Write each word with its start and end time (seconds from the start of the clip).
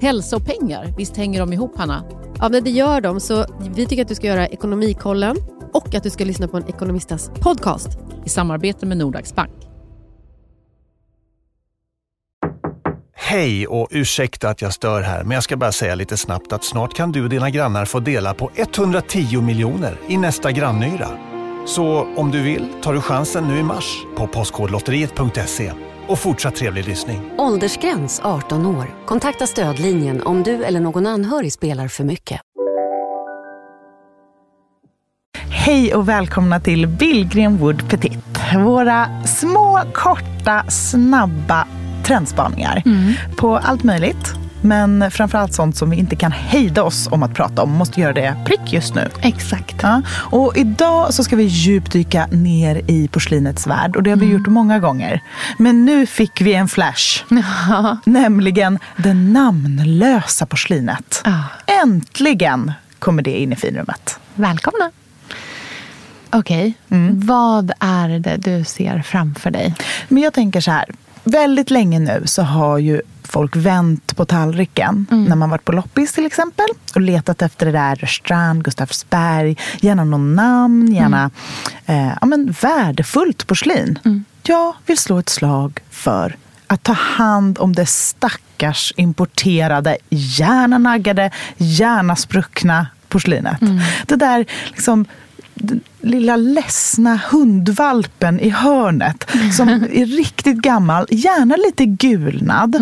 Hälsa 0.00 0.36
och 0.36 0.44
pengar, 0.44 0.94
visst 0.96 1.16
hänger 1.16 1.40
de 1.40 1.52
ihop 1.52 1.78
Hanna? 1.78 2.04
Ja, 2.38 2.48
men 2.48 2.64
det 2.64 2.70
gör 2.70 3.00
de. 3.00 3.20
Så 3.20 3.46
vi 3.74 3.86
tycker 3.86 4.02
att 4.02 4.08
du 4.08 4.14
ska 4.14 4.26
göra 4.26 4.46
Ekonomikollen 4.46 5.36
och 5.72 5.94
att 5.94 6.02
du 6.02 6.10
ska 6.10 6.24
lyssna 6.24 6.48
på 6.48 6.56
en 6.56 6.68
ekonomistas 6.68 7.30
podcast. 7.40 7.88
I 8.24 8.28
samarbete 8.28 8.86
med 8.86 8.96
Nordax 8.96 9.34
Bank. 9.34 9.52
Hej 13.14 13.66
och 13.66 13.88
ursäkta 13.90 14.48
att 14.48 14.62
jag 14.62 14.72
stör 14.72 15.02
här, 15.02 15.22
men 15.22 15.30
jag 15.30 15.42
ska 15.42 15.56
bara 15.56 15.72
säga 15.72 15.94
lite 15.94 16.16
snabbt 16.16 16.52
att 16.52 16.64
snart 16.64 16.94
kan 16.94 17.12
du 17.12 17.22
och 17.22 17.28
dina 17.28 17.50
grannar 17.50 17.84
få 17.84 18.00
dela 18.00 18.34
på 18.34 18.50
110 18.56 19.40
miljoner 19.40 20.00
i 20.08 20.16
nästa 20.16 20.52
grannyra. 20.52 21.08
Så 21.66 22.08
om 22.16 22.30
du 22.30 22.42
vill 22.42 22.68
tar 22.82 22.94
du 22.94 23.00
chansen 23.00 23.48
nu 23.48 23.58
i 23.58 23.62
mars 23.62 24.04
på 24.16 24.26
Postkodlotteriet.se. 24.26 25.72
Och 26.08 26.18
fortsatt 26.18 26.54
trevlig 26.54 26.88
lyssning. 26.88 27.20
Åldersgräns 27.38 28.20
18 28.24 28.66
år. 28.66 28.94
Kontakta 29.06 29.46
stödlinjen 29.46 30.22
om 30.22 30.42
du 30.42 30.64
eller 30.64 30.80
någon 30.80 31.06
anhörig 31.06 31.52
spelar 31.52 31.88
för 31.88 32.04
mycket. 32.04 32.40
Hej 35.66 35.94
och 35.94 36.08
välkomna 36.08 36.60
till 36.60 36.86
Billgren 36.86 37.56
Wood 37.56 37.90
Petit. 37.90 38.38
Våra 38.64 39.26
små, 39.26 39.80
korta, 39.94 40.70
snabba 40.70 41.66
trendspaningar 42.04 42.82
på 43.36 43.56
allt 43.56 43.84
möjligt. 43.84 44.45
Men 44.60 45.10
framförallt 45.10 45.54
sånt 45.54 45.76
som 45.76 45.90
vi 45.90 45.96
inte 45.96 46.16
kan 46.16 46.32
hejda 46.32 46.82
oss 46.82 47.08
om 47.10 47.22
att 47.22 47.34
prata 47.34 47.62
om. 47.62 47.70
Måste 47.70 48.00
göra 48.00 48.12
det 48.12 48.36
prick 48.44 48.72
just 48.72 48.94
nu. 48.94 49.08
Exakt. 49.20 49.76
Ja. 49.82 50.02
Och 50.10 50.56
idag 50.56 51.14
så 51.14 51.24
ska 51.24 51.36
vi 51.36 51.44
djupdyka 51.44 52.26
ner 52.26 52.82
i 52.90 53.08
porslinets 53.08 53.66
värld. 53.66 53.96
Och 53.96 54.02
det 54.02 54.10
har 54.10 54.16
vi 54.16 54.26
gjort 54.26 54.46
många 54.46 54.78
gånger. 54.78 55.20
Men 55.58 55.84
nu 55.84 56.06
fick 56.06 56.40
vi 56.40 56.54
en 56.54 56.68
flash. 56.68 57.24
Nämligen 58.04 58.78
det 58.96 59.14
namnlösa 59.14 60.46
porslinet. 60.46 61.22
Ja. 61.24 61.44
Äntligen 61.82 62.72
kommer 62.98 63.22
det 63.22 63.40
in 63.40 63.52
i 63.52 63.56
finrummet. 63.56 64.18
Välkomna. 64.34 64.90
Okej, 66.30 66.74
vad 67.12 67.72
är 67.80 68.08
det 68.08 68.36
du 68.36 68.64
ser 68.64 69.02
framför 69.02 69.50
dig? 69.50 69.74
Men 70.08 70.22
jag 70.22 70.32
tänker 70.32 70.60
så 70.60 70.70
här. 70.70 70.84
Väldigt 71.24 71.70
länge 71.70 71.98
nu 71.98 72.22
så 72.24 72.42
har 72.42 72.78
ju 72.78 73.00
folk 73.26 73.56
vänt 73.56 74.16
på 74.16 74.24
tallriken. 74.24 75.06
När 75.10 75.36
man 75.36 75.50
varit 75.50 75.64
på 75.64 75.72
loppis 75.72 76.12
till 76.12 76.26
exempel 76.26 76.66
och 76.94 77.00
letat 77.00 77.42
efter 77.42 77.66
det 77.66 77.72
där 77.72 77.96
Rörstrand, 77.96 78.64
Gustavsberg. 78.64 79.56
Gärna 79.80 80.04
någon 80.04 80.34
namn, 80.34 80.94
gärna 80.94 81.30
eh, 81.86 82.12
ja, 82.20 82.26
men 82.26 82.54
värdefullt 82.60 83.46
porslin. 83.46 83.98
Jag 84.42 84.74
vill 84.86 84.98
slå 84.98 85.18
ett 85.18 85.28
slag 85.28 85.80
för 85.90 86.36
att 86.66 86.82
ta 86.82 86.92
hand 86.92 87.58
om 87.58 87.72
det 87.72 87.86
stackars 87.86 88.92
importerade, 88.96 89.96
gärna 90.10 90.78
naggade, 90.78 91.30
gärna 91.56 92.16
spruckna 92.16 92.86
porslinet. 93.08 93.60
Det 94.06 94.16
där 94.16 94.46
liksom 94.66 95.04
lilla 96.00 96.36
ledsna 96.36 97.20
hundvalpen 97.30 98.40
i 98.40 98.50
hörnet 98.50 99.30
som 99.56 99.68
är 99.92 100.06
riktigt 100.06 100.56
gammal, 100.56 101.06
gärna 101.10 101.56
lite 101.56 101.86
gulnad. 101.86 102.76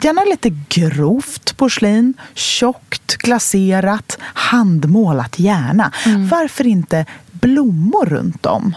Gärna 0.00 0.24
lite 0.24 0.50
grovt 0.68 1.56
porslin, 1.56 2.14
tjockt, 2.34 3.16
glaserat, 3.16 4.18
handmålat 4.22 5.38
gärna. 5.38 5.92
Varför 6.30 6.66
inte 6.66 7.06
blommor 7.32 8.06
runt 8.06 8.46
om? 8.46 8.74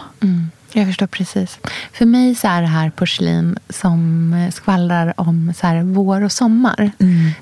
Jag 0.72 0.86
förstår 0.86 1.06
precis. 1.06 1.58
För 1.92 2.06
mig 2.06 2.34
så 2.34 2.48
är 2.48 2.62
det 2.62 2.68
här 2.68 2.90
porslin 2.90 3.58
som 3.68 4.50
skvallrar 4.54 5.14
om 5.16 5.52
så 5.56 5.66
här 5.66 5.82
vår 5.82 6.24
och 6.24 6.32
sommar. 6.32 6.90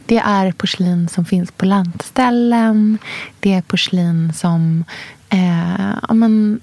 Det 0.06 0.18
är 0.18 0.52
porslin 0.52 1.08
som 1.08 1.24
finns 1.24 1.50
på 1.50 1.64
lantställen. 1.64 2.98
Det 3.40 3.54
är 3.54 3.62
porslin 3.62 4.32
som... 4.32 4.84
Eh, 5.28 5.94
ja, 6.08 6.14
men, 6.14 6.60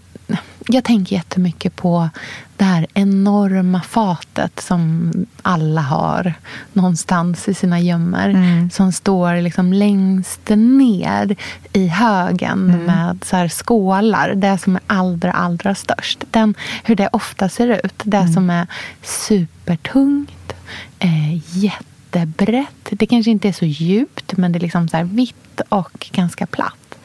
jag 0.67 0.83
tänker 0.83 1.15
jättemycket 1.15 1.75
på 1.75 2.09
det 2.57 2.63
här 2.63 2.87
enorma 2.93 3.81
fatet 3.81 4.59
som 4.59 5.11
alla 5.41 5.81
har 5.81 6.33
någonstans 6.73 7.47
i 7.47 7.53
sina 7.53 7.79
gömmor. 7.79 8.69
Som 8.69 8.91
står 8.91 9.41
liksom 9.41 9.73
längst 9.73 10.49
ner 10.49 11.35
i 11.73 11.87
högen 11.87 12.85
med 12.85 13.23
så 13.25 13.35
här 13.35 13.47
skålar. 13.47 14.35
Det 14.35 14.57
som 14.57 14.75
är 14.75 14.81
allra, 14.87 15.31
allra 15.31 15.75
störst. 15.75 16.23
Den, 16.31 16.55
hur 16.83 16.95
det 16.95 17.09
ofta 17.11 17.49
ser 17.49 17.85
ut. 17.85 18.01
Det 18.03 18.27
som 18.27 18.49
är 18.49 18.67
supertungt, 19.01 20.53
eh, 20.99 21.57
jättebrett. 21.57 22.87
Det 22.89 23.05
kanske 23.05 23.31
inte 23.31 23.47
är 23.47 23.53
så 23.53 23.65
djupt 23.65 24.37
men 24.37 24.51
det 24.51 24.57
är 24.57 24.61
liksom 24.61 24.87
så 24.87 24.97
här 24.97 25.03
vitt 25.03 25.61
och 25.69 26.09
ganska 26.11 26.45
platt. 26.45 26.95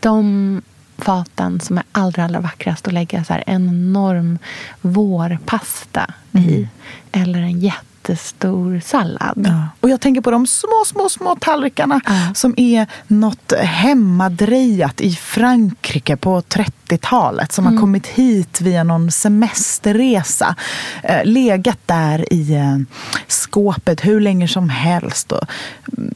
De 0.00 0.62
faten 1.00 1.60
som 1.60 1.78
är 1.78 1.84
allra, 1.92 2.24
allra 2.24 2.40
vackrast 2.40 2.86
att 2.86 2.92
lägga 2.92 3.24
så 3.24 3.32
här 3.32 3.44
en 3.46 3.68
enorm 3.68 4.38
vårpasta 4.80 6.14
i. 6.32 6.68
Eller 7.12 7.38
en 7.38 7.60
jättestor 7.60 8.80
sallad. 8.84 9.46
Ja. 9.46 9.68
Och 9.80 9.90
jag 9.90 10.00
tänker 10.00 10.20
på 10.20 10.30
de 10.30 10.46
små, 10.46 10.84
små, 10.86 11.08
små 11.08 11.36
tallrikarna 11.40 12.00
som 12.34 12.54
är 12.56 12.86
något 13.06 13.52
hemmadrejat 13.62 15.00
i 15.00 15.12
Frankrike 15.12 16.16
på 16.16 16.40
30-talet. 16.40 17.52
Som 17.52 17.66
har 17.66 17.76
kommit 17.76 18.06
hit 18.06 18.60
via 18.60 18.84
någon 18.84 19.10
semesterresa. 19.10 20.56
Eh, 21.02 21.24
legat 21.24 21.78
där 21.86 22.32
i 22.32 22.54
eh, 22.54 22.78
skåpet 23.26 24.04
hur 24.04 24.20
länge 24.20 24.48
som 24.48 24.68
helst. 24.68 25.32
Och 25.32 25.44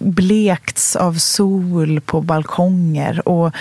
blekts 0.00 0.96
av 0.96 1.14
sol 1.14 2.00
på 2.00 2.20
balkonger. 2.20 3.28
Och 3.28 3.54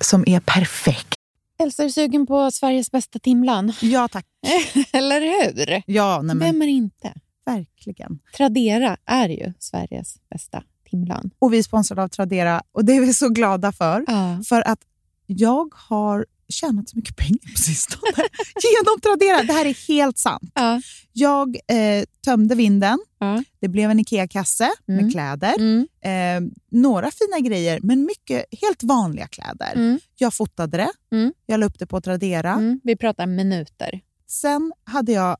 som 0.00 0.24
är 0.26 0.40
perfekt. 0.40 1.14
Elsa, 1.58 1.82
är 1.82 1.86
du 1.86 1.92
sugen 1.92 2.26
på 2.26 2.50
Sveriges 2.50 2.90
bästa 2.90 3.18
timlan? 3.18 3.72
Ja, 3.80 4.08
tack. 4.08 4.26
Eller 4.92 5.20
hur? 5.20 5.82
Ja, 5.86 6.22
nej, 6.22 6.36
men, 6.36 6.38
Vem 6.38 6.62
är 6.62 6.66
inte? 6.66 7.12
verkligen. 7.46 8.18
Tradera 8.36 8.96
är 9.04 9.28
ju 9.28 9.52
Sveriges 9.58 10.16
bästa 10.30 10.62
timlan. 10.90 11.30
Och 11.38 11.52
vi 11.52 11.58
är 11.58 11.62
sponsrade 11.62 12.02
av 12.02 12.08
Tradera 12.08 12.62
och 12.72 12.84
det 12.84 12.92
är 12.92 13.00
vi 13.00 13.14
så 13.14 13.28
glada 13.28 13.72
för. 13.72 14.04
Ja. 14.06 14.42
För 14.48 14.68
att 14.68 14.80
jag 15.26 15.74
har 15.74 16.26
tjänat 16.50 16.88
så 16.88 16.96
mycket 16.96 17.16
pengar 17.16 17.52
på 17.52 17.58
sistone 17.58 18.12
genom 18.62 19.00
Tradera. 19.00 19.42
Det 19.42 19.52
här 19.52 19.64
är 19.66 19.88
helt 19.88 20.18
sant. 20.18 20.52
Ja. 20.54 20.80
Jag 21.12 21.56
eh, 21.56 22.04
tömde 22.24 22.54
vinden. 22.54 22.98
Ja. 23.20 23.42
Det 23.60 23.68
blev 23.68 23.90
en 23.90 24.00
IKEA-kasse 24.00 24.70
Mm. 24.88 25.02
med 25.04 25.12
kläder. 25.12 25.54
Mm. 25.58 25.86
Eh, 26.04 26.50
några 26.70 27.10
fina 27.10 27.48
grejer, 27.48 27.80
men 27.82 28.04
mycket 28.04 28.44
helt 28.60 28.82
vanliga 28.82 29.26
kläder. 29.26 29.72
Mm. 29.74 29.98
Jag 30.16 30.34
fotade 30.34 30.76
det. 30.76 31.16
Mm. 31.16 31.32
Jag 31.46 31.60
la 31.60 31.66
upp 31.66 31.78
det 31.78 31.86
på 31.86 32.00
Tradera. 32.00 32.52
Mm. 32.52 32.80
Vi 32.84 32.96
pratar 32.96 33.26
minuter. 33.26 34.00
Sen 34.28 34.72
hade 34.84 35.12
jag... 35.12 35.36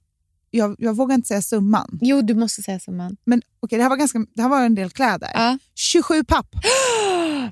Jag, 0.53 0.77
jag 0.79 0.97
vågar 0.97 1.15
inte 1.15 1.29
säga 1.29 1.43
summan. 1.43 1.99
Jo, 2.03 2.23
du 2.23 2.35
måste 2.35 2.63
säga 2.63 2.81
summan. 2.81 3.17
Men 3.25 3.43
okej, 3.61 3.77
det, 3.79 3.83
här 3.83 3.89
var 3.91 3.97
ganska, 3.97 4.19
det 4.35 4.43
här 4.43 4.49
var 4.49 4.61
en 4.65 4.75
del 4.75 4.91
kläder. 4.91 5.31
Ja. 5.35 5.59
27 5.75 6.25
papp. 6.25 6.47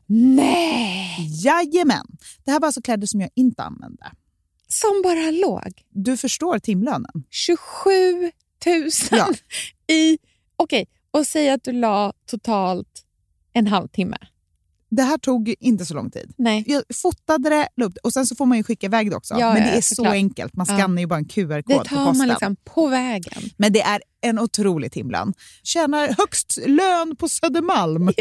Nej! 0.09 1.29
Jajamän. 1.45 2.07
Det 2.45 2.51
här 2.51 2.61
var 2.61 2.67
alltså 2.69 2.83
kläder 2.83 3.07
som 3.07 3.21
jag 3.21 3.31
inte 3.35 3.63
använde. 3.63 4.13
Som 4.69 5.01
bara 5.05 5.31
låg. 5.31 5.83
Du 5.91 6.17
förstår 6.17 6.59
timlönen. 6.59 7.25
27 7.31 7.91
000 8.67 8.91
Ja. 9.11 9.29
i... 9.95 10.19
Okej, 10.57 10.87
och 11.11 11.27
säg 11.27 11.51
att 11.51 11.65
du 11.65 11.73
la 11.73 12.13
totalt 12.27 13.05
en 13.53 13.67
halvtimme. 13.67 14.17
Det 14.91 15.03
här 15.03 15.19
tog 15.19 15.55
inte 15.61 15.87
så 15.87 15.95
lång 15.95 16.11
tid. 16.11 16.33
Nej. 16.39 16.65
Jag 16.67 16.83
fotade 16.95 17.49
det, 17.51 17.69
la 17.77 17.85
upp 17.85 17.95
det 17.95 18.01
och 18.01 18.13
sen 18.13 18.27
så 18.27 18.37
får 18.37 18.47
man 18.47 18.59
ju 18.59 18.65
skicka 18.65 18.87
iväg 18.87 19.11
det 19.11 19.17
också. 19.17 19.35
Ja, 19.39 19.53
Men 19.55 19.63
ja, 19.63 19.71
det 19.71 19.77
är 19.77 19.81
så 19.81 20.07
enkelt. 20.07 20.57
Man 20.57 20.67
Ja. 20.69 20.77
skannar 20.79 21.01
ju 21.03 21.07
bara 21.07 21.19
en 21.19 21.25
QR-kod 21.25 21.63
Det 21.67 21.79
på 21.79 21.85
tar 21.85 21.97
posten. 22.05 22.19
man 22.19 22.29
liksom 22.29 22.57
på 22.65 22.87
vägen. 22.87 23.43
Men 23.57 23.73
det 23.73 23.81
är 23.81 24.01
en 24.21 24.39
otrolig 24.39 24.93
timlön. 24.93 25.35
Tjänar 25.63 26.09
högst 26.19 26.59
lön 26.67 27.17
på 27.17 27.29
Södermalm. 27.29 28.11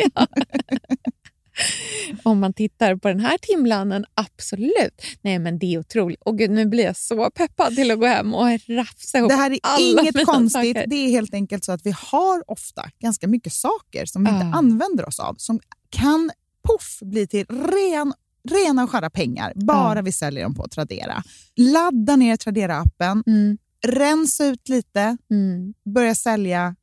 Om 2.24 2.40
man 2.40 2.54
tittar 2.54 2.96
på 2.96 3.08
den 3.08 3.20
här 3.20 3.38
timlönen, 3.38 4.06
absolut. 4.14 5.02
Nej, 5.22 5.40
men 5.40 5.60
det 5.60 5.74
är 5.74 5.80
otroligt. 5.80 6.22
Och 6.22 6.38
gud, 6.38 6.52
nu 6.52 6.66
blir 6.66 6.84
jag 6.84 6.98
så 6.98 7.30
peppad 7.32 7.76
till 7.76 7.92
att 7.92 8.00
gå 8.00 8.06
hem 8.06 8.34
och 8.34 8.48
rafsa 8.68 9.18
ihop 9.18 9.30
Det 9.30 9.36
här 9.36 9.52
är 9.52 9.60
alla 9.62 10.02
inget 10.02 10.26
konstigt. 10.26 10.52
saker. 10.76 10.88
Det 10.88 10.96
är 10.96 11.10
helt 11.10 11.34
enkelt 11.34 11.66
så 11.66 11.72
att 11.72 11.86
vi 11.86 11.94
har 11.98 12.44
ofta 12.52 12.90
ganska 13.00 13.28
mycket 13.28 13.54
saker 13.54 14.06
som 14.06 14.24
vi 14.24 14.30
inte 14.30 14.46
Ja. 14.46 14.58
använder 14.58 15.08
oss 15.08 15.20
av. 15.20 15.36
Som 15.38 15.60
kan 15.90 16.32
poff 16.64 17.00
bli 17.02 17.28
till 17.28 17.46
ren, 17.50 18.14
rena 18.50 18.84
och 18.84 18.92
skära 18.92 19.10
pengar 19.10 19.54
bara 19.56 19.96
Ja. 19.96 20.02
vi 20.02 20.12
säljer 20.12 20.44
dem 20.44 20.56
på 20.56 20.68
Tradera. 20.68 21.24
Ladda 21.56 22.16
ner 22.16 22.36
Tradera-appen, 22.38 23.24
Mm, 23.28 23.58
rensa 23.86 24.46
ut 24.46 24.70
lite, 24.70 25.18
mm. 25.32 25.74
börja 25.86 26.16
sälja 26.16 26.76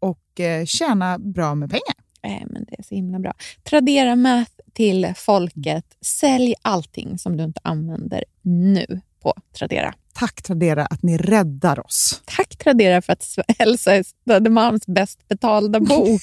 och 0.00 0.40
eh, 0.40 0.64
tjäna 0.64 1.18
bra 1.18 1.54
med 1.54 1.70
pengar. 1.70 1.94
Nej, 2.24 2.46
men 2.50 2.64
det 2.64 2.74
är 2.78 2.82
så 2.82 2.94
himla 2.94 3.18
bra. 3.18 3.32
Tradera 3.62 4.16
Math 4.16 4.52
till 4.72 5.12
folket. 5.16 5.84
Sälj 6.00 6.54
allting 6.62 7.18
som 7.18 7.36
du 7.36 7.44
inte 7.44 7.60
använder 7.64 8.24
nu 8.42 9.00
på 9.22 9.34
Tradera. 9.58 9.94
Tack 10.14 10.42
Tradera 10.42 10.86
att 10.86 11.02
ni 11.02 11.16
räddar 11.18 11.86
oss. 11.86 12.22
Tack 12.24 12.56
Tradera 12.56 13.02
för 13.02 13.12
att 13.12 13.38
Elsa 13.58 13.94
är 13.94 14.04
Södermalms 14.28 14.86
bäst 14.86 15.28
betalda 15.28 15.80
bo. 15.80 16.06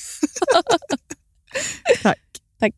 Tack. 2.04 2.20
Tack. 2.60 2.74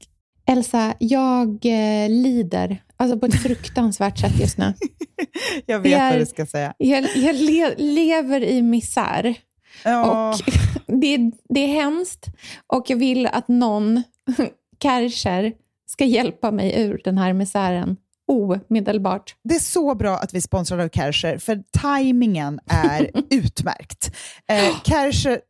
Elsa, 0.50 0.94
jag 1.00 1.48
eh, 1.66 2.10
lider 2.10 2.84
alltså 2.98 3.20
på 3.20 3.26
ett 3.26 3.42
fruktansvärt 3.42 4.20
sätt 4.20 4.40
just 4.40 4.58
nu. 4.58 4.74
Jag 5.66 5.80
vet 5.80 5.94
är- 6.02 6.12
vad 6.12 6.20
du 6.20 6.26
ska 6.26 6.46
säga. 6.46 6.74
Jag, 6.78 7.08
jag 7.16 7.36
le, 7.36 7.76
lever 7.78 8.44
i 8.44 8.62
misär. 8.62 9.36
Ja. 9.84 10.30
Och 10.30 10.40
det, 11.02 11.32
det 11.50 11.60
är 11.60 11.68
hemskt 11.68 12.26
och 12.68 12.90
jag 12.90 12.98
vill 12.98 13.28
att 13.28 13.48
någon, 13.48 14.04
Kärcher, 14.84 15.54
ska 15.90 16.06
hjälpa 16.06 16.52
mig 16.52 16.82
ur 16.82 17.02
den 17.04 17.18
här 17.18 17.34
misären 17.34 17.98
omedelbart. 18.28 19.36
Det 19.44 19.56
är 19.56 19.60
så 19.60 19.96
bra 19.96 20.18
att 20.18 20.34
vi 20.34 20.42
sponsrar 20.42 20.80
av 20.80 20.90
Kärcher, 20.90 21.38
för 21.38 21.64
tajmingen 21.72 22.60
är 22.66 23.12
utmärkt. 23.30 24.16
Eh, 24.48 24.84
Kärcher, 24.84 25.40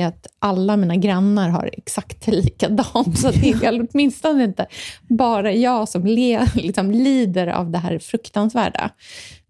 är 0.00 0.06
att 0.06 0.26
alla 0.38 0.76
mina 0.76 0.96
grannar 0.96 1.48
har 1.48 1.70
exakt 1.72 2.26
likadant. 2.26 3.18
Så 3.18 3.30
det 3.30 3.50
är 3.50 3.86
åtminstone 3.90 4.44
inte 4.44 4.66
bara 5.08 5.52
jag 5.52 5.88
som 5.88 6.06
le, 6.06 6.46
liksom, 6.54 6.90
lider 6.90 7.46
av 7.46 7.70
det 7.70 7.78
här 7.78 7.98
fruktansvärda. 7.98 8.90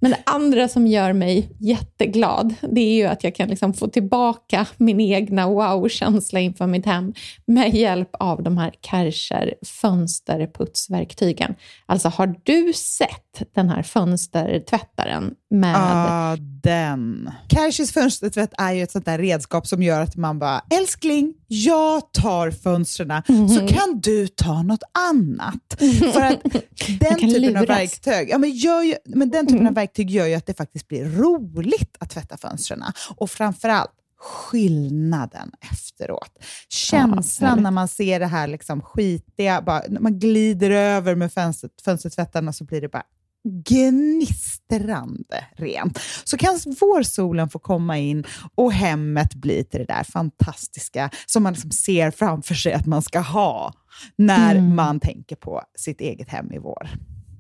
Men 0.01 0.11
det 0.11 0.23
andra 0.27 0.69
som 0.69 0.87
gör 0.87 1.13
mig 1.13 1.57
jätteglad, 1.59 2.55
det 2.63 2.81
är 2.81 2.95
ju 2.95 3.05
att 3.05 3.25
jag 3.25 3.35
kan 3.35 3.49
liksom 3.49 3.75
få 3.75 3.89
tillbaka 3.89 4.67
min 4.77 5.01
egna 5.01 5.49
wow-känsla 5.49 6.41
inför 6.41 6.67
mitt 6.67 6.87
hem 6.87 7.15
med 7.47 7.75
hjälp 7.75 8.11
av 8.13 8.43
de 8.43 8.59
här 8.59 8.73
Kärcher 8.81 9.55
fönsterputsverktygen. 9.81 11.55
Alltså, 11.87 12.09
har 12.09 12.35
du 12.43 12.73
sett 12.73 13.55
den 13.55 13.69
här 13.69 13.83
fönstertvättaren 13.83 15.35
med... 15.51 15.75
Ja, 15.75 16.37
den. 16.63 17.31
Kärchers 17.49 17.93
fönstertvätt 17.93 18.53
är 18.59 18.73
ju 18.73 18.83
ett 18.83 18.91
sånt 18.93 19.05
där 19.05 19.19
redskap 19.19 19.67
som 19.67 19.83
gör 19.83 20.01
att 20.01 20.17
man 20.17 20.39
bara, 20.39 20.63
älskling, 20.71 21.35
jag 21.49 22.13
tar 22.13 22.51
fönstren 22.51 23.23
så 23.27 23.67
kan 23.67 24.01
du 24.01 24.29
ta 24.29 24.63
något 24.63 24.83
annat. 25.11 25.77
För 26.13 26.21
att 26.21 26.43
den 27.01 27.19
typen 27.19 27.57
av 27.57 27.67
verktyg, 27.67 28.29
ja, 28.31 28.39
men 28.39 28.51
gör 28.51 28.83
ju, 28.83 28.95
men 29.05 29.31
den 29.31 29.47
typen 29.47 29.67
av 29.67 29.75
verktyg 29.75 30.11
gör 30.11 30.27
ju 30.27 30.35
att 30.35 30.47
det 30.47 30.55
faktiskt 30.55 30.89
blir 30.89 31.05
roligt 31.05 31.97
att 31.99 32.11
tvätta 32.11 32.37
fönstren. 32.37 32.83
Och 33.17 33.31
framförallt 33.31 33.91
skillnaden 34.19 35.51
efteråt. 35.73 36.39
Känslan 36.69 37.49
härligt. 37.49 37.63
när 37.63 37.71
man 37.71 37.89
ser 37.89 38.21
det 38.21 38.27
här 38.27 38.47
liksom 38.47 38.83
skitiga, 38.83 39.63
bara, 39.63 39.83
när 39.89 40.01
man 40.01 40.19
glider 40.19 40.71
över 40.71 41.15
med 41.15 41.33
fönster, 41.33 41.71
fönstertvättarna 41.85 42.53
så 42.53 42.65
blir 42.65 42.81
det 42.81 42.89
bara 42.89 43.05
gnistrande 43.47 45.45
rent. 45.57 46.01
Så 46.25 46.37
kan 46.37 46.59
vårsolen 46.81 47.49
få 47.49 47.59
komma 47.59 47.99
in 47.99 48.25
och 48.55 48.73
hemmet 48.73 49.35
bli 49.35 49.65
till 49.65 49.81
det 49.81 49.87
där 49.95 50.05
fantastiska 50.05 51.11
som 51.27 51.43
man 51.43 51.53
liksom 51.53 51.71
ser 51.71 52.11
framför 52.11 52.55
sig 52.55 52.73
att 52.73 52.87
man 52.87 53.03
ska 53.03 53.19
ha 53.21 53.73
när 54.17 54.61
man 54.61 55.01
tänker 55.01 55.37
på 55.37 55.63
sitt 55.79 56.01
eget 56.01 56.29
hem 56.29 56.53
i 56.53 56.59
vår. 56.59 56.89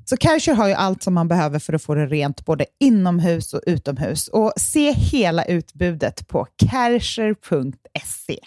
Så 0.04 0.16
Kärcher 0.16 0.54
har 0.54 0.68
ju 0.68 0.74
allt 0.74 1.02
som 1.02 1.14
man 1.14 1.28
behöver 1.28 1.58
för 1.58 1.72
att 1.72 1.82
få 1.82 1.94
det 1.94 2.06
rent 2.06 2.44
både 2.44 2.64
inomhus 2.80 3.54
och 3.54 3.60
utomhus. 3.66 4.28
Och 4.28 4.52
se 4.56 4.92
hela 4.92 5.44
utbudet 5.44 6.28
på 6.28 6.46
kärcher.se. 6.70 8.38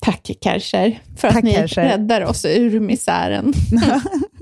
Tack 0.00 0.30
Kärcher, 0.40 1.02
för 1.16 1.28
att 1.28 1.34
Tack, 1.34 1.44
ni 1.44 1.52
Kärcher. 1.52 1.82
räddar 1.82 2.24
oss 2.24 2.44
ur 2.44 2.80
misären. 2.80 3.52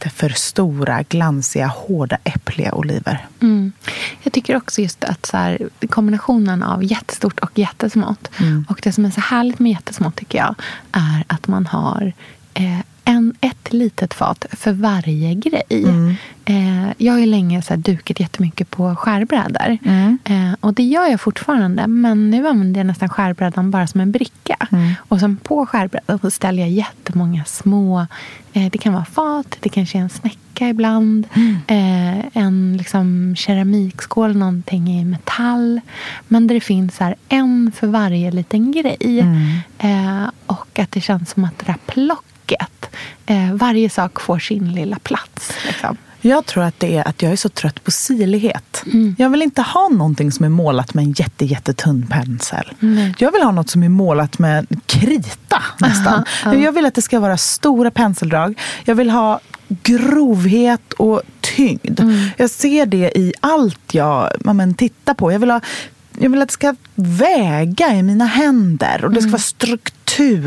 Lite 0.00 0.16
för 0.16 0.28
stora, 0.28 1.02
glansiga, 1.02 1.66
hårda, 1.66 2.18
äppliga 2.24 2.72
oliver. 2.74 3.26
Mm. 3.40 3.72
Jag 4.22 4.32
tycker 4.32 4.56
också 4.56 4.80
just 4.80 5.04
att 5.04 5.26
så 5.26 5.36
här, 5.36 5.68
kombinationen 5.88 6.62
av 6.62 6.84
jättestort 6.84 7.40
och 7.40 7.58
jättesmått. 7.58 8.30
Och 8.68 8.80
det 8.82 8.92
som 8.92 9.04
är 9.04 9.10
så 9.10 9.20
härligt 9.20 9.58
med 9.58 9.72
jättesmått 9.72 10.16
tycker 10.16 10.38
jag 10.38 10.54
är 10.92 11.24
att 11.26 11.48
man 11.48 11.66
har 11.66 12.12
eh, 12.54 12.78
ett 13.40 13.72
litet 13.72 14.14
fat 14.14 14.46
för 14.50 14.72
varje 14.72 15.34
grej. 15.34 15.84
Eh, 16.44 16.92
jag 16.98 17.12
har 17.12 17.20
ju 17.20 17.26
länge 17.26 17.62
så 17.62 17.74
här, 17.74 17.78
dukat 17.78 18.20
jättemycket 18.20 18.70
på 18.70 18.96
skärbrädor. 18.96 19.78
Eh, 20.24 20.52
och 20.60 20.74
det 20.74 20.82
gör 20.82 21.06
jag 21.06 21.20
fortfarande. 21.20 21.86
Men 21.86 22.30
nu 22.30 22.48
använder 22.48 22.80
jag 22.80 22.86
nästan 22.86 23.08
skärbrädan 23.08 23.70
bara 23.70 23.86
som 23.86 24.00
en 24.00 24.12
bricka. 24.12 24.56
Och 24.98 25.20
sen 25.20 25.36
på 25.36 25.66
skärbrädan 25.66 26.18
så 26.18 26.30
ställer 26.30 26.62
jag 26.62 26.70
jättemånga 26.70 27.44
små. 27.44 28.06
Eh, 28.52 28.70
det 28.70 28.78
kan 28.78 28.92
vara 28.92 29.04
fat, 29.04 29.56
det 29.60 29.68
kanske 29.68 29.98
är 29.98 30.02
en 30.02 30.08
snäcka 30.10 30.68
ibland. 30.68 31.26
Eh, 31.66 32.36
en 32.36 32.76
liksom, 32.78 33.34
keramikskål, 33.36 34.36
någonting 34.36 35.00
i 35.00 35.04
metall. 35.04 35.80
Men 36.28 36.46
där 36.46 36.54
det 36.54 36.60
finns 36.60 36.96
så 36.96 37.04
här, 37.04 37.14
en 37.28 37.72
för 37.74 37.86
varje 37.86 38.30
liten 38.30 38.72
grej. 38.72 39.18
Eh, 39.78 40.30
och 40.46 40.78
att 40.78 40.92
det 40.92 41.00
känns 41.00 41.30
som 41.30 41.44
att 41.44 41.58
det 41.58 41.66
där 41.66 41.78
plocket, 41.86 42.29
eh, 43.26 43.52
varje 43.52 43.90
sak 43.90 44.20
får 44.20 44.38
sin 44.38 44.72
lilla 44.72 44.98
plats. 44.98 45.52
Liksom. 45.66 45.96
Jag 46.20 46.46
tror 46.46 46.64
att 46.64 46.80
det 46.80 46.96
är 46.96 47.08
att 47.08 47.22
jag 47.22 47.32
är 47.32 47.36
så 47.36 47.48
trött 47.48 47.84
på 47.84 47.90
sirlighet. 47.90 48.82
Jag 49.18 49.30
vill 49.30 49.42
inte 49.42 49.62
ha 49.62 49.88
någonting 49.88 50.32
som 50.32 50.44
är 50.44 50.48
målat 50.48 50.94
med 50.94 51.04
en 51.04 51.12
jätte, 51.12 51.44
jättetunn 51.44 52.06
pensel. 52.06 52.72
Jag 53.18 53.32
vill 53.32 53.42
ha 53.42 53.50
något 53.50 53.70
som 53.70 53.82
är 53.82 53.88
målat 53.88 54.38
med 54.38 54.66
krita 54.86 55.62
nästan. 55.78 56.24
Jag 56.44 56.72
vill 56.72 56.86
att 56.86 56.94
det 56.94 57.02
ska 57.02 57.20
vara 57.20 57.36
stora 57.36 57.90
penseldrag. 57.90 58.58
Jag 58.84 58.94
vill 58.94 59.10
ha 59.10 59.40
grovhet 59.68 60.92
och 60.92 61.22
tyngd. 61.40 62.00
Jag 62.36 62.50
ser 62.50 62.86
det 62.86 63.18
i 63.18 63.32
allt 63.40 63.94
jag 63.94 64.30
ja, 64.44 64.52
men, 64.52 64.74
tittar 64.74 65.14
på. 65.14 65.32
Jag 65.32 65.38
vill, 65.38 65.50
ha, 65.50 65.60
jag 66.18 66.30
vill 66.30 66.42
att 66.42 66.48
det 66.48 66.52
ska 66.52 66.74
väga 66.94 67.94
i 67.94 68.02
mina 68.02 68.26
händer 68.26 69.04
och 69.04 69.12
det 69.12 69.22
ska 69.22 69.30
vara 69.30 69.40
struktur 69.40 69.99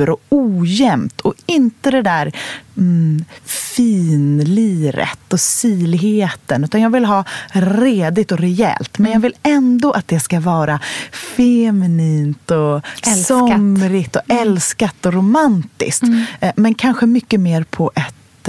och 0.10 0.22
ojämnt 0.30 1.22
och 1.22 1.34
inte 1.46 1.92
det 1.92 2.02
där 2.02 2.32
mm, 2.78 3.26
finliret 3.46 5.34
och 5.34 5.40
siligheten. 5.40 6.64
Utan 6.64 6.82
jag 6.82 6.90
vill 6.90 7.06
ha 7.06 7.24
redigt 7.54 8.32
och 8.32 8.40
rejält. 8.40 8.98
Men 9.00 9.12
jag 9.12 9.20
vill 9.20 9.34
ändå 9.44 9.92
att 9.92 10.08
det 10.08 10.20
ska 10.20 10.40
vara 10.40 10.80
feminint 11.12 12.52
och 12.52 12.82
Älskat. 13.08 13.26
somrigt 13.28 14.16
och 14.16 14.22
älskat 14.28 15.06
och 15.06 15.14
romantiskt. 15.14 16.04
Eh, 16.40 16.52
Men 16.56 16.74
kanske 16.74 17.06
mycket 17.06 17.40
mer 17.40 17.64
på 17.64 17.92
ett 17.96 18.48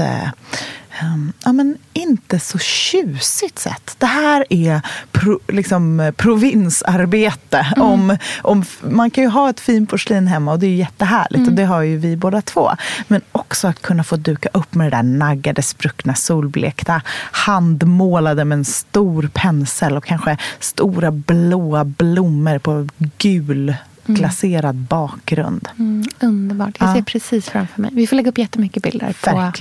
ehm, 1.01 1.33
ja, 1.45 1.53
men 1.53 1.79
inte 1.93 2.41
så 2.41 2.59
tjusigt 2.59 3.59
sätt. 3.59 3.97
Det 3.99 4.07
här 4.07 4.45
är 4.51 4.81
pro, 5.13 5.41
liksom, 5.49 6.01
eh, 6.01 6.11
provinsarbete. 6.11 7.67
Om, 7.77 8.17
om, 8.43 8.65
man 8.81 9.11
kan 9.11 9.25
ju 9.25 9.31
ha 9.31 9.51
ett 9.51 9.61
fint 9.61 9.91
porslin 9.91 10.27
hemma 10.27 10.53
och 10.53 10.59
det 10.59 10.67
är 10.67 10.71
ju 10.71 10.77
jättehärligt. 10.77 11.49
Och 11.49 11.53
det 11.55 11.65
har 11.65 11.83
ju 11.83 11.97
vi 11.97 12.17
båda 12.17 12.43
två. 12.43 12.71
Men 13.09 13.21
också 13.33 13.69
att 13.69 13.83
kunna 13.83 14.05
få 14.05 14.17
duka 14.17 14.49
upp 14.53 14.75
med 14.75 14.87
det 14.87 14.97
där 14.97 15.03
naggade, 15.03 15.63
spruckna, 15.63 16.15
solblekta, 16.15 17.03
handmålade 17.31 18.45
med 18.45 18.59
en 18.59 18.65
stor 18.65 19.31
pensel 19.35 19.97
och 19.97 20.05
kanske 20.05 20.37
stora 20.61 21.11
blåa 21.11 21.85
blommor 21.85 22.59
på 22.59 22.89
gul 23.19 23.75
glaserad 24.07 24.75
bakgrund. 24.75 25.69
Mm, 25.79 26.05
underbart. 26.21 26.77
Jag 26.81 26.89
Ja. 26.89 26.95
ser 26.95 27.03
precis 27.03 27.49
framför 27.49 27.81
mig. 27.83 27.91
Vi 27.95 28.07
får 28.07 28.17
lägga 28.17 28.31
upp 28.31 28.39
jättemycket 28.39 28.83
bilder 28.83 29.15
på 29.25 29.53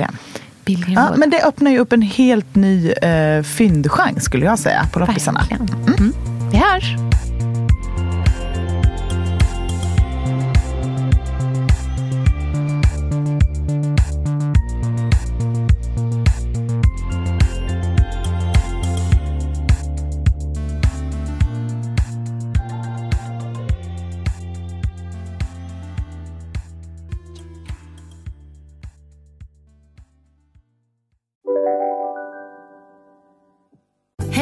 Billgren 0.65 0.93
Ja, 0.93 1.13
men 1.17 1.29
det 1.29 1.43
öppnar 1.43 1.72
ju 1.72 1.79
upp 1.79 1.93
en 1.93 2.01
helt 2.01 2.55
ny 2.55 2.91
eh, 2.91 3.43
fyndchans 3.43 4.24
skulle 4.24 4.46
jag 4.46 4.60
säga 4.60 4.88
på 4.93 5.00
loppisarna. 5.00 5.39
Verkligen. 5.39 5.70
Mm. 6.00 6.13
Vi 6.51 6.58
hörs! 6.58 6.96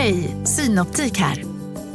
Hej, 0.01 0.36
Synoptik 0.43 1.17
här. 1.17 1.43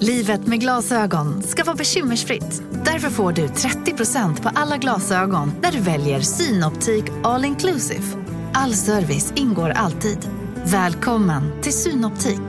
Livet 0.00 0.46
med 0.46 0.60
glasögon 0.60 1.42
ska 1.42 1.64
vara 1.64 1.76
bekymmersfritt. 1.76 2.62
Därför 2.84 3.10
får 3.10 3.32
du 3.32 3.46
30% 3.46 4.42
på 4.42 4.48
alla 4.54 4.76
glasögon 4.76 5.52
när 5.62 5.72
du 5.72 5.80
väljer 5.80 6.20
Synoptik 6.20 7.04
All 7.25 7.44
Inclusive. 7.44 8.02
All 8.52 8.72
service 8.72 9.32
ingår 9.36 9.70
alltid. 9.70 10.18
Välkommen 10.64 11.62
till 11.62 11.72
Synoptik. 11.72 12.40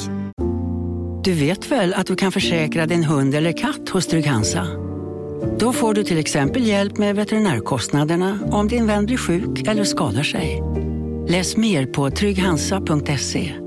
Du 1.24 1.34
vet 1.34 1.72
väl 1.72 1.94
att 1.94 2.08
du 2.08 2.16
kan 2.16 2.32
försäkra 2.32 2.86
din 2.86 3.04
hund 3.04 3.36
eller 3.36 3.58
katt 3.58 3.90
hos 3.90 4.08
Trygg-Hansa? 4.08 4.68
Då 5.60 5.74
får 5.74 5.94
du 5.94 6.04
till 6.04 6.18
exempel 6.18 6.68
hjälp 6.68 6.98
med 6.98 7.16
veterinärkostnaderna 7.16 8.40
om 8.52 8.68
din 8.68 8.88
vän 8.88 9.06
blir 9.06 9.18
sjuk 9.18 9.68
eller 9.68 9.84
skadar 9.84 10.24
sig. 10.24 10.64
Läs 11.28 11.58
mer 11.58 11.86
på 11.86 12.10
trygghansa.se 12.10 13.67